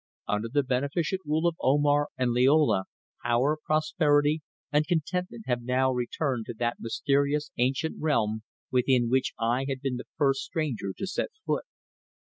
[0.27, 2.85] Under the beneficent rule of Omar and Liola
[3.21, 8.41] power, prosperity and contentment have now returned to the mysterious ancient realm,
[8.71, 11.65] within which I have been the first stranger to set foot.